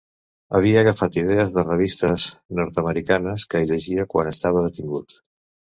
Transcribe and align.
Havia 0.59 0.79
agafat 0.83 1.17
idees 1.23 1.51
de 1.59 1.65
revistes 1.67 2.27
nord-americanes 2.61 3.49
que 3.53 3.65
llegia 3.69 4.11
quan 4.17 4.35
estava 4.37 4.69
detingut. 4.71 5.21